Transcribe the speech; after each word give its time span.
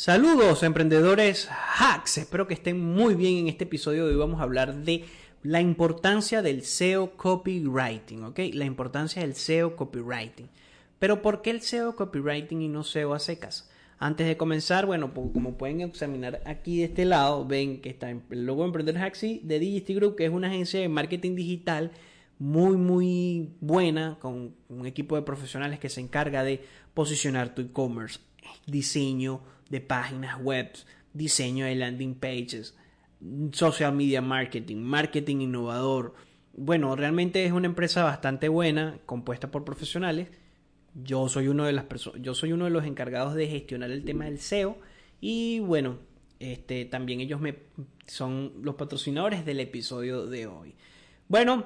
Saludos 0.00 0.62
emprendedores 0.62 1.50
hacks, 1.76 2.16
espero 2.16 2.46
que 2.46 2.54
estén 2.54 2.82
muy 2.82 3.14
bien 3.14 3.36
en 3.36 3.48
este 3.48 3.64
episodio 3.64 4.06
hoy 4.06 4.14
vamos 4.14 4.40
a 4.40 4.44
hablar 4.44 4.74
de 4.76 5.04
la 5.42 5.60
importancia 5.60 6.40
del 6.40 6.62
SEO 6.62 7.18
copywriting, 7.18 8.24
¿ok? 8.24 8.38
La 8.54 8.64
importancia 8.64 9.20
del 9.20 9.34
SEO 9.34 9.76
copywriting. 9.76 10.48
Pero 10.98 11.20
¿por 11.20 11.42
qué 11.42 11.50
el 11.50 11.60
SEO 11.60 11.96
copywriting 11.96 12.62
y 12.62 12.68
no 12.68 12.82
SEO 12.82 13.12
a 13.12 13.18
secas? 13.18 13.68
Antes 13.98 14.26
de 14.26 14.38
comenzar, 14.38 14.86
bueno, 14.86 15.12
como 15.12 15.58
pueden 15.58 15.82
examinar 15.82 16.40
aquí 16.46 16.78
de 16.78 16.84
este 16.84 17.04
lado, 17.04 17.46
ven 17.46 17.82
que 17.82 17.90
está 17.90 18.08
el 18.08 18.46
logo 18.46 18.62
de 18.62 18.68
Emprendedores 18.68 19.06
Hacks 19.06 19.20
de 19.20 19.58
Digisty 19.58 19.92
Group, 19.92 20.16
que 20.16 20.24
es 20.24 20.32
una 20.32 20.48
agencia 20.48 20.80
de 20.80 20.88
marketing 20.88 21.34
digital 21.34 21.90
muy, 22.38 22.78
muy 22.78 23.50
buena, 23.60 24.16
con 24.18 24.54
un 24.70 24.86
equipo 24.86 25.14
de 25.14 25.20
profesionales 25.20 25.78
que 25.78 25.90
se 25.90 26.00
encarga 26.00 26.42
de 26.42 26.64
posicionar 26.94 27.54
tu 27.54 27.60
e-commerce, 27.60 28.18
diseño, 28.66 29.42
de 29.68 29.80
páginas 29.80 30.40
web, 30.40 30.72
diseño 31.12 31.64
de 31.64 31.74
landing 31.74 32.14
pages, 32.14 32.76
social 33.52 33.94
media 33.94 34.22
marketing, 34.22 34.78
marketing 34.78 35.40
innovador. 35.40 36.14
Bueno, 36.54 36.96
realmente 36.96 37.44
es 37.44 37.52
una 37.52 37.66
empresa 37.66 38.02
bastante 38.04 38.48
buena, 38.48 38.98
compuesta 39.06 39.50
por 39.50 39.64
profesionales. 39.64 40.28
Yo 40.94 41.28
soy 41.28 41.48
uno 41.48 41.64
de 41.64 41.72
las 41.72 41.84
yo 42.20 42.34
soy 42.34 42.52
uno 42.52 42.64
de 42.64 42.70
los 42.70 42.84
encargados 42.84 43.34
de 43.34 43.46
gestionar 43.46 43.90
el 43.90 44.04
tema 44.04 44.24
del 44.24 44.40
SEO 44.40 44.76
y 45.20 45.60
bueno, 45.60 45.98
este 46.40 46.84
también 46.84 47.20
ellos 47.20 47.40
me 47.40 47.58
son 48.06 48.54
los 48.62 48.74
patrocinadores 48.74 49.44
del 49.44 49.60
episodio 49.60 50.26
de 50.26 50.46
hoy. 50.46 50.74
Bueno, 51.28 51.64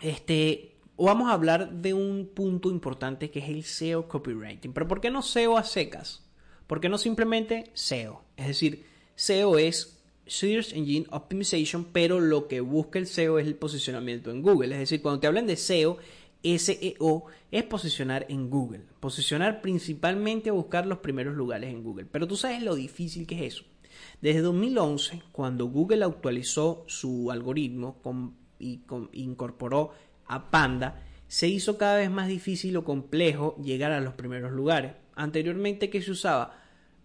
este 0.00 0.76
vamos 1.06 1.30
a 1.30 1.34
hablar 1.34 1.72
de 1.72 1.94
un 1.94 2.30
punto 2.34 2.70
importante 2.70 3.30
que 3.30 3.38
es 3.38 3.48
el 3.48 3.64
SEO 3.64 4.08
copywriting. 4.08 4.72
Pero 4.72 4.88
¿por 4.88 5.00
qué 5.00 5.10
no 5.10 5.22
SEO 5.22 5.56
a 5.56 5.64
secas? 5.64 6.24
¿Por 6.66 6.80
qué 6.80 6.88
no 6.88 6.98
simplemente 6.98 7.70
SEO? 7.74 8.22
Es 8.36 8.48
decir, 8.48 8.84
SEO 9.14 9.58
es 9.58 9.98
Search 10.26 10.74
Engine 10.74 11.06
Optimization, 11.10 11.84
pero 11.92 12.20
lo 12.20 12.48
que 12.48 12.60
busca 12.60 12.98
el 12.98 13.06
SEO 13.06 13.38
es 13.38 13.46
el 13.46 13.54
posicionamiento 13.54 14.30
en 14.30 14.42
Google. 14.42 14.74
Es 14.74 14.80
decir, 14.80 15.00
cuando 15.00 15.20
te 15.20 15.26
hablan 15.26 15.46
de 15.46 15.56
SEO, 15.56 15.98
SEO 16.42 17.24
es 17.50 17.64
posicionar 17.64 18.26
en 18.28 18.50
Google. 18.50 18.82
Posicionar 19.00 19.62
principalmente 19.62 20.50
a 20.50 20.52
buscar 20.52 20.86
los 20.86 20.98
primeros 20.98 21.34
lugares 21.34 21.70
en 21.70 21.82
Google. 21.82 22.06
Pero 22.06 22.28
tú 22.28 22.36
sabes 22.36 22.62
lo 22.62 22.74
difícil 22.74 23.26
que 23.26 23.46
es 23.46 23.54
eso. 23.54 23.64
Desde 24.20 24.40
2011, 24.42 25.22
cuando 25.32 25.66
Google 25.66 26.04
actualizó 26.04 26.84
su 26.86 27.30
algoritmo 27.30 27.96
y 28.58 28.80
incorporó 29.12 29.92
a 30.28 30.50
Panda, 30.50 31.02
se 31.26 31.48
hizo 31.48 31.76
cada 31.76 31.96
vez 31.96 32.10
más 32.10 32.28
difícil 32.28 32.76
o 32.76 32.84
complejo 32.84 33.56
llegar 33.62 33.92
a 33.92 34.00
los 34.00 34.14
primeros 34.14 34.52
lugares. 34.52 34.92
Anteriormente, 35.14 35.90
¿qué 35.90 36.00
se 36.00 36.12
usaba? 36.12 36.58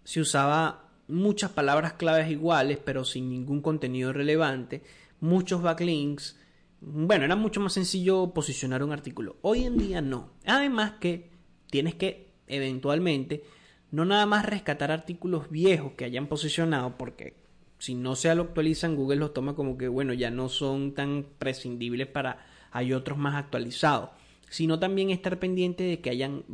Se 0.04 0.20
usaba 0.20 0.90
muchas 1.08 1.50
palabras 1.50 1.94
claves 1.94 2.30
iguales, 2.30 2.78
pero 2.82 3.04
sin 3.04 3.28
ningún 3.28 3.60
contenido 3.60 4.12
relevante, 4.12 4.82
muchos 5.20 5.62
backlinks. 5.62 6.38
Bueno, 6.80 7.24
era 7.24 7.36
mucho 7.36 7.60
más 7.60 7.72
sencillo 7.72 8.32
posicionar 8.32 8.82
un 8.82 8.92
artículo. 8.92 9.36
Hoy 9.42 9.64
en 9.64 9.78
día 9.78 10.00
no. 10.00 10.32
Además 10.46 10.92
que 11.00 11.30
tienes 11.70 11.94
que 11.94 12.34
eventualmente 12.46 13.42
no 13.90 14.04
nada 14.04 14.26
más 14.26 14.44
rescatar 14.44 14.90
artículos 14.90 15.50
viejos 15.50 15.92
que 15.92 16.04
hayan 16.04 16.26
posicionado, 16.26 16.96
porque 16.96 17.36
si 17.78 17.94
no 17.94 18.16
se 18.16 18.34
lo 18.34 18.42
actualizan, 18.42 18.96
Google 18.96 19.16
los 19.16 19.32
toma 19.32 19.54
como 19.54 19.78
que, 19.78 19.88
bueno, 19.88 20.12
ya 20.14 20.30
no 20.30 20.48
son 20.48 20.94
tan 20.94 21.26
prescindibles 21.38 22.06
para, 22.08 22.44
hay 22.74 22.92
otros 22.92 23.16
más 23.16 23.36
actualizados 23.36 24.10
sino 24.54 24.78
también 24.78 25.10
estar 25.10 25.40
pendiente 25.40 25.82
de 25.82 26.00
que, 26.00 26.10
hayan 26.10 26.44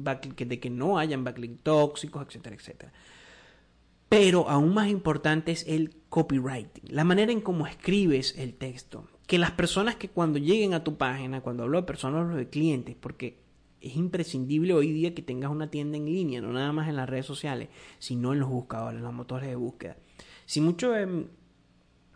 no 0.71 0.99
hayan 0.99 1.23
backlinks 1.23 1.63
tóxicos, 1.63 2.27
etcétera, 2.27 2.57
etcétera. 2.57 2.93
Pero 4.09 4.49
aún 4.49 4.73
más 4.73 4.89
importante 4.89 5.53
es 5.53 5.67
el 5.69 5.95
copywriting, 6.09 6.85
la 6.95 7.05
manera 7.05 7.31
en 7.31 7.43
cómo 7.43 7.67
escribes 7.67 8.35
el 8.39 8.55
texto. 8.55 9.07
Que 9.27 9.39
las 9.39 9.51
personas 9.51 9.97
que 9.97 10.09
cuando 10.09 10.39
lleguen 10.39 10.73
a 10.73 10.83
tu 10.83 10.97
página, 10.97 11.43
cuando 11.43 11.65
hablo 11.65 11.79
de 11.79 11.87
personas, 11.87 12.23
hablo 12.23 12.37
de 12.37 12.49
clientes, 12.49 12.97
porque 12.99 13.39
es 13.83 13.95
imprescindible 13.97 14.73
hoy 14.73 14.93
día 14.93 15.15
que 15.15 15.21
tengas 15.21 15.51
una 15.51 15.71
tienda 15.71 15.99
en 15.99 16.07
línea, 16.07 16.41
no 16.41 16.55
nada 16.55 16.73
más 16.73 16.89
en 16.89 16.97
las 16.97 17.09
redes 17.09 17.27
sociales, 17.27 17.69
sino 17.99 18.33
en 18.33 18.41
los 18.41 18.49
buscadores, 18.49 18.97
en 18.99 19.05
los 19.05 19.13
motores 19.13 19.51
de 19.51 19.57
búsqueda. 19.57 19.99
Si 20.47 20.63
muchos 20.63 20.95
de, 20.95 21.27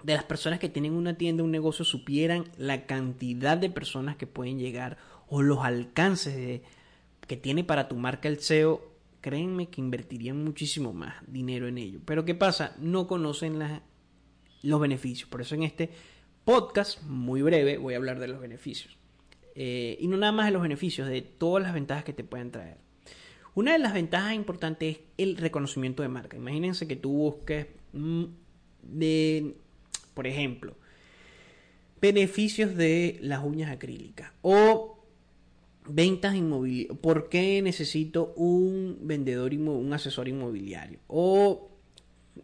de 0.04 0.14
las 0.14 0.24
personas 0.24 0.58
que 0.58 0.68
tienen 0.68 0.92
una 0.92 1.16
tienda, 1.16 1.42
un 1.42 1.50
negocio, 1.50 1.84
supieran 1.84 2.44
la 2.58 2.84
cantidad 2.84 3.56
de 3.56 3.70
personas 3.70 4.16
que 4.16 4.26
pueden 4.26 4.58
llegar 4.58 4.98
o 5.28 5.40
los 5.40 5.64
alcances 5.64 6.60
que 7.26 7.36
tiene 7.38 7.64
para 7.64 7.88
tu 7.88 7.96
marca 7.96 8.28
el 8.28 8.38
SEO, 8.38 8.92
créenme 9.22 9.70
que 9.70 9.80
invertirían 9.80 10.44
muchísimo 10.44 10.92
más 10.92 11.14
dinero 11.26 11.68
en 11.68 11.78
ello. 11.78 12.00
Pero 12.04 12.26
¿qué 12.26 12.34
pasa? 12.34 12.76
No 12.78 13.06
conocen 13.06 13.58
los 14.62 14.80
beneficios. 14.80 15.26
Por 15.30 15.40
eso 15.40 15.54
en 15.54 15.62
este 15.62 15.88
podcast, 16.44 17.02
muy 17.04 17.40
breve, 17.40 17.78
voy 17.78 17.94
a 17.94 17.96
hablar 17.96 18.20
de 18.20 18.28
los 18.28 18.42
beneficios. 18.42 18.98
Eh, 19.54 19.96
y 19.98 20.06
no 20.08 20.18
nada 20.18 20.32
más 20.32 20.46
de 20.46 20.52
los 20.52 20.60
beneficios, 20.60 21.08
de 21.08 21.22
todas 21.22 21.62
las 21.62 21.72
ventajas 21.72 22.04
que 22.04 22.12
te 22.12 22.24
pueden 22.24 22.50
traer. 22.50 22.76
Una 23.54 23.72
de 23.72 23.78
las 23.78 23.94
ventajas 23.94 24.34
importantes 24.34 24.98
es 24.98 25.02
el 25.16 25.38
reconocimiento 25.38 26.02
de 26.02 26.10
marca. 26.10 26.36
Imagínense 26.36 26.86
que 26.86 26.96
tú 26.96 27.10
busques 27.10 27.68
mm, 27.94 28.24
de, 28.82 29.56
por 30.14 30.26
ejemplo, 30.26 30.76
beneficios 32.00 32.76
de 32.76 33.18
las 33.22 33.44
uñas 33.44 33.70
acrílicas 33.70 34.32
o 34.42 35.04
ventas 35.88 36.34
inmobiliarias. 36.34 36.98
¿Por 36.98 37.28
qué 37.28 37.60
necesito 37.62 38.32
un 38.36 38.98
vendedor, 39.02 39.52
un 39.54 39.92
asesor 39.92 40.28
inmobiliario? 40.28 41.00
O 41.06 41.70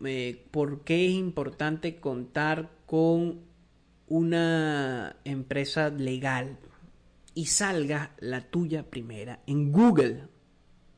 eh, 0.04 0.46
por 0.50 0.84
qué 0.84 1.06
es 1.06 1.12
importante 1.12 1.96
contar 2.00 2.70
con 2.86 3.40
una 4.08 5.16
empresa 5.24 5.88
legal 5.90 6.58
y 7.34 7.46
salga 7.46 8.14
la 8.18 8.50
tuya 8.50 8.90
primera 8.90 9.40
en 9.46 9.72
Google, 9.72 10.24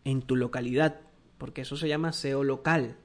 en 0.05 0.23
tu 0.23 0.37
localidad, 0.37 1.01
porque 1.39 1.63
eso 1.63 1.77
se 1.77 1.89
llama 1.89 2.13
SEO 2.13 2.43
local. 2.43 2.97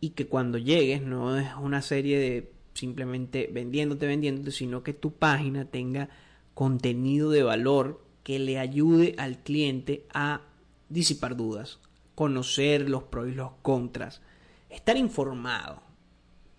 Y 0.00 0.10
que 0.10 0.26
cuando 0.26 0.58
llegues 0.58 1.02
no 1.02 1.36
es 1.38 1.48
una 1.60 1.82
serie 1.82 2.18
de 2.18 2.52
simplemente 2.74 3.50
vendiéndote, 3.52 4.06
vendiéndote, 4.06 4.52
sino 4.52 4.82
que 4.82 4.94
tu 4.94 5.12
página 5.12 5.66
tenga 5.66 6.08
contenido 6.54 7.30
de 7.30 7.42
valor 7.42 8.04
que 8.22 8.38
le 8.38 8.58
ayude 8.58 9.14
al 9.18 9.42
cliente 9.42 10.06
a 10.12 10.42
disipar 10.88 11.36
dudas, 11.36 11.78
conocer 12.14 12.88
los 12.88 13.04
pros 13.04 13.28
y 13.28 13.34
los 13.34 13.52
contras, 13.62 14.20
estar 14.68 14.96
informado. 14.96 15.82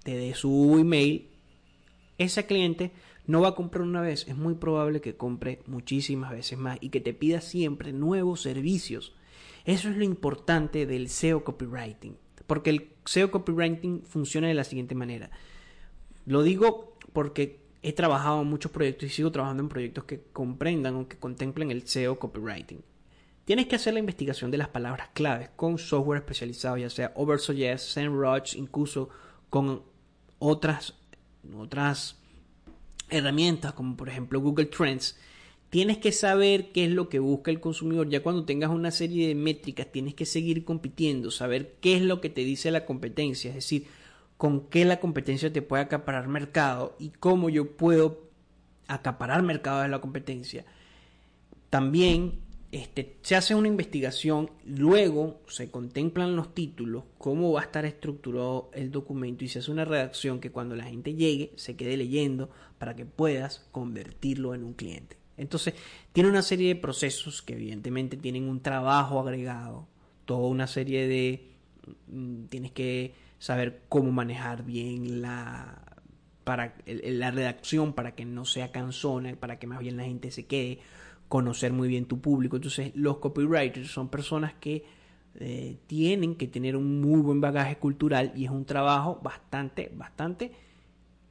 Te 0.04 0.16
dé 0.16 0.34
su 0.34 0.78
email, 0.80 1.30
ese 2.18 2.46
cliente 2.46 2.92
no 3.28 3.42
va 3.42 3.50
a 3.50 3.56
comprar 3.56 3.84
una 3.84 4.02
vez, 4.02 4.28
es 4.28 4.36
muy 4.36 4.56
probable 4.56 5.02
que 5.02 5.16
compre 5.16 5.62
muchísimas 5.68 6.32
veces 6.32 6.58
más 6.58 6.78
y 6.82 6.90
que 6.90 7.02
te 7.02 7.14
pida 7.14 7.42
siempre 7.42 7.94
nuevos 7.94 8.42
servicios. 8.42 9.14
Eso 9.66 9.90
es 9.90 9.98
lo 9.98 10.04
importante 10.04 10.88
del 10.88 11.10
SEO 11.10 11.44
copywriting, 11.44 12.18
porque 12.48 12.70
el 12.70 12.90
SEO 13.06 13.32
copywriting 13.32 14.04
funciona 14.04 14.48
de 14.48 14.54
la 14.54 14.64
siguiente 14.64 14.96
manera. 14.96 15.30
Lo 16.26 16.44
digo 16.44 16.98
porque 17.14 17.60
he 17.82 17.94
trabajado 17.94 18.42
en 18.42 18.48
muchos 18.48 18.72
proyectos 18.72 19.10
y 19.10 19.12
sigo 19.12 19.32
trabajando 19.32 19.64
en 19.64 19.70
proyectos 19.70 20.04
que 20.04 20.22
comprendan 20.34 20.96
o 20.96 21.08
que 21.08 21.18
contemplen 21.18 21.72
el 21.72 21.88
SEO 21.88 22.20
copywriting. 22.20 22.84
Tienes 23.46 23.66
que 23.66 23.76
hacer 23.76 23.94
la 23.94 24.00
investigación 24.00 24.52
de 24.52 24.58
las 24.58 24.68
palabras 24.68 25.10
claves 25.14 25.50
con 25.56 25.78
software 25.78 26.20
especializado, 26.20 26.78
ya 26.78 26.90
sea 26.90 27.12
Oversuggest, 27.16 27.90
SEMrush, 27.90 28.56
incluso 28.56 29.10
con 29.50 29.82
otras, 30.38 30.96
otras 31.58 32.18
herramientas 33.10 33.74
como 33.74 33.98
por 33.98 34.10
ejemplo 34.10 34.40
Google 34.40 34.66
Trends. 34.66 35.18
Tienes 35.72 36.00
que 36.00 36.12
saber 36.12 36.74
qué 36.74 36.84
es 36.84 36.92
lo 36.92 37.08
que 37.08 37.20
busca 37.20 37.50
el 37.50 37.62
consumidor. 37.62 38.10
Ya 38.10 38.22
cuando 38.22 38.44
tengas 38.44 38.72
una 38.72 38.92
serie 38.92 39.30
de 39.30 39.36
métricas, 39.36 39.90
tienes 39.90 40.14
que 40.14 40.26
seguir 40.26 40.66
compitiendo, 40.66 41.32
saber 41.32 41.78
qué 41.80 41.96
es 41.96 42.02
lo 42.02 42.20
que 42.20 42.30
te 42.30 42.42
dice 42.42 42.72
la 42.72 42.86
competencia. 42.86 43.52
Es 43.52 43.56
decir, 43.56 43.86
con 44.36 44.68
qué 44.68 44.84
la 44.84 45.00
competencia 45.00 45.54
te 45.54 45.62
puede 45.62 45.84
acaparar 45.84 46.28
mercado 46.28 46.98
y 47.00 47.12
cómo 47.12 47.50
yo 47.50 47.78
puedo 47.78 48.20
acaparar 48.88 49.44
mercado 49.44 49.82
de 49.82 49.88
la 49.88 50.02
competencia. 50.02 50.66
También 51.70 52.42
este, 52.74 53.16
se 53.22 53.38
hace 53.38 53.56
una 53.56 53.70
investigación, 53.70 54.52
luego 54.66 55.40
se 55.48 55.72
contemplan 55.72 56.36
los 56.36 56.54
títulos, 56.54 57.06
cómo 57.18 57.54
va 57.54 57.62
a 57.62 57.64
estar 57.64 57.86
estructurado 57.86 58.72
el 58.74 58.92
documento 58.92 59.46
y 59.46 59.48
se 59.48 59.60
hace 59.60 59.72
una 59.72 59.86
redacción 59.86 60.42
que 60.42 60.52
cuando 60.52 60.76
la 60.76 60.84
gente 60.84 61.14
llegue 61.14 61.54
se 61.56 61.78
quede 61.78 61.96
leyendo 61.96 62.50
para 62.78 62.94
que 62.94 63.06
puedas 63.06 63.70
convertirlo 63.72 64.54
en 64.54 64.66
un 64.66 64.74
cliente. 64.74 65.21
Entonces, 65.38 65.74
tiene 66.14 66.30
una 66.30 66.42
serie 66.42 66.70
de 66.70 66.76
procesos 66.76 67.42
que 67.42 67.54
evidentemente 67.54 68.18
tienen 68.18 68.48
un 68.48 68.62
trabajo 68.62 69.20
agregado, 69.20 69.88
toda 70.26 70.48
una 70.48 70.68
serie 70.68 71.08
de... 71.08 71.52
Mm, 72.08 72.46
tienes 72.46 72.72
que 72.72 73.14
saber 73.40 73.82
cómo 73.90 74.12
manejar 74.12 74.64
bien 74.64 75.22
la, 75.22 75.82
para, 76.44 76.76
la 76.86 77.32
redacción 77.32 77.94
para 77.94 78.14
que 78.14 78.26
no 78.26 78.46
sea 78.46 78.72
cansona, 78.72 79.36
para 79.36 79.58
que 79.58 79.68
más 79.68 79.80
bien 79.80 79.98
la 79.98 80.04
gente 80.04 80.32
se 80.32 80.46
quede, 80.46 80.80
conocer 81.28 81.74
muy 81.74 81.88
bien 81.88 82.06
tu 82.06 82.20
público. 82.20 82.58
Entonces 82.58 82.92
los 82.96 83.18
copywriters 83.18 83.90
son 83.90 84.10
personas 84.10 84.54
que 84.56 84.84
eh, 85.36 85.78
tienen 85.88 86.36
que 86.36 86.48
tener 86.48 86.76
un 86.76 87.02
muy 87.02 87.22
buen 87.22 87.40
bagaje 87.40 87.78
cultural 87.78 88.34
y 88.36 88.46
es 88.46 88.52
un 88.52 88.66
trabajo 88.66 89.20
bastante, 89.24 89.92
bastante 89.96 90.52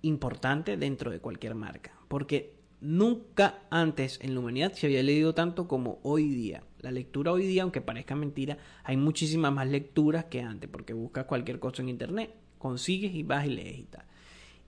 importante 0.02 0.76
dentro 0.76 1.10
de 1.10 1.20
cualquier 1.20 1.54
marca. 1.54 1.92
Porque 2.08 2.59
nunca 2.80 3.62
antes 3.70 4.18
en 4.22 4.34
la 4.34 4.40
humanidad 4.40 4.72
se 4.72 4.86
había 4.86 5.02
leído 5.02 5.34
tanto 5.34 5.68
como 5.68 6.00
hoy 6.02 6.28
día. 6.28 6.62
La 6.80 6.90
lectura 6.90 7.32
hoy 7.32 7.46
día, 7.46 7.62
aunque 7.62 7.80
parezca 7.80 8.14
mentira, 8.16 8.58
hay 8.84 8.96
muchísimas 8.96 9.52
más 9.52 9.68
lecturas 9.68 10.26
que 10.26 10.40
antes, 10.40 10.68
porque 10.70 10.92
buscas 10.92 11.26
cualquier 11.26 11.58
cosa 11.58 11.82
en 11.82 11.90
internet, 11.90 12.34
consigues 12.58 13.14
y 13.14 13.22
vas 13.22 13.46
y 13.46 13.50
lees 13.50 13.78
y 13.78 13.84
tal. 13.84 14.04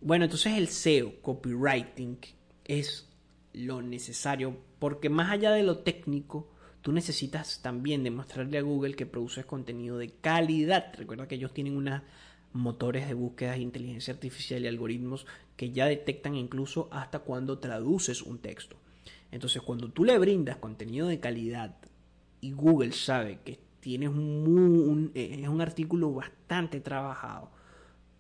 Bueno, 0.01 0.25
entonces 0.25 0.59
el 0.59 0.69
SEO, 0.69 1.23
copywriting, 1.23 2.19
es 2.65 3.09
lo 3.55 3.83
necesario, 3.83 4.57
porque 4.79 5.09
más 5.09 5.31
allá 5.31 5.53
de 5.53 5.63
lo 5.63 5.79
técnico, 5.79 6.51
tú 6.81 6.93
necesitas 6.93 7.61
también 7.63 8.03
demostrarle 8.03 8.59
a 8.59 8.63
Google 8.63 8.95
que 8.95 9.07
produces 9.07 9.47
contenido 9.47 9.99
de 9.99 10.11
calidad. 10.11 10.93
Recuerda 10.97 11.29
que 11.29 11.37
ellos 11.37 11.55
tienen 11.55 11.77
unos 11.77 12.03
motores 12.53 13.09
de 13.09 13.15
búsqueda 13.15 13.57
inteligencia 13.57 14.15
artificial 14.15 14.63
y 14.63 14.69
algoritmos 14.69 15.27
que 15.57 15.71
ya 15.71 15.87
detectan 15.87 16.35
incluso 16.35 16.89
hasta 16.93 17.21
cuando 17.21 17.59
traduces 17.59 18.23
un 18.23 18.39
texto. 18.39 18.77
Entonces, 19.31 19.63
cuando 19.63 19.89
tú 19.89 20.05
le 20.05 20.19
brindas 20.19 20.57
contenido 20.57 21.09
de 21.09 21.21
calidad 21.21 21.77
y 22.41 22.53
Google 22.53 22.93
sabe 22.93 23.39
que 23.45 23.59
tienes 23.81 24.11
un, 24.11 25.11
eh, 25.15 25.41
es 25.43 25.49
un 25.49 25.61
artículo 25.61 26.13
bastante 26.13 26.81
trabajado, 26.81 27.51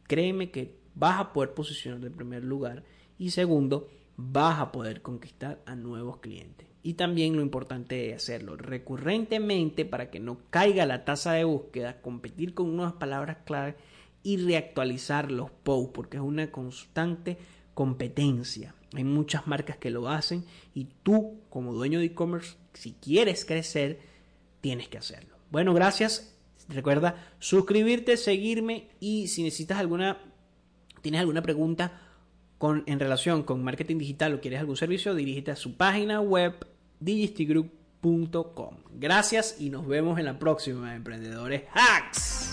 créeme 0.04 0.50
que 0.50 0.76
vas 0.94 1.20
a 1.20 1.32
poder 1.32 1.54
posicionar 1.54 2.00
de 2.00 2.10
primer 2.10 2.44
lugar 2.44 2.84
y 3.18 3.30
segundo, 3.30 3.88
vas 4.16 4.58
a 4.60 4.72
poder 4.72 5.02
conquistar 5.02 5.62
a 5.66 5.74
nuevos 5.74 6.18
clientes. 6.18 6.66
Y 6.82 6.94
también 6.94 7.36
lo 7.36 7.42
importante 7.42 8.10
es 8.10 8.16
hacerlo 8.16 8.56
recurrentemente 8.56 9.84
para 9.84 10.10
que 10.10 10.18
no 10.18 10.38
caiga 10.50 10.84
la 10.84 11.04
tasa 11.04 11.32
de 11.32 11.44
búsqueda, 11.44 12.00
competir 12.00 12.54
con 12.54 12.68
unas 12.68 12.94
palabras 12.94 13.38
clave 13.44 13.76
y 14.22 14.36
reactualizar 14.36 15.30
los 15.30 15.50
posts, 15.50 15.92
porque 15.94 16.16
es 16.16 16.22
una 16.22 16.50
constante 16.50 17.38
competencia. 17.74 18.74
Hay 18.94 19.04
muchas 19.04 19.46
marcas 19.46 19.76
que 19.78 19.90
lo 19.90 20.08
hacen 20.08 20.44
y 20.74 20.88
tú, 21.02 21.40
como 21.48 21.72
dueño 21.72 21.98
de 21.98 22.06
e-commerce, 22.06 22.56
si 22.74 22.92
quieres 22.92 23.44
crecer, 23.44 24.00
tienes 24.60 24.88
que 24.88 24.98
hacerlo. 24.98 25.36
Bueno, 25.50 25.74
gracias. 25.74 26.34
Recuerda 26.68 27.34
suscribirte, 27.38 28.16
seguirme 28.16 28.88
y 29.00 29.28
si 29.28 29.42
necesitas 29.42 29.78
alguna, 29.78 30.18
tienes 31.00 31.20
alguna 31.20 31.42
pregunta 31.42 32.00
con, 32.58 32.84
en 32.86 33.00
relación 33.00 33.42
con 33.42 33.64
marketing 33.64 33.98
digital 33.98 34.34
o 34.34 34.40
quieres 34.40 34.60
algún 34.60 34.76
servicio, 34.76 35.14
dirígete 35.14 35.50
a 35.50 35.56
su 35.56 35.76
página 35.76 36.20
web 36.20 36.54
digistigroup.com. 37.00 38.76
Gracias 38.94 39.56
y 39.58 39.70
nos 39.70 39.86
vemos 39.86 40.18
en 40.18 40.26
la 40.26 40.38
próxima, 40.38 40.94
emprendedores 40.94 41.64
hacks. 41.74 42.51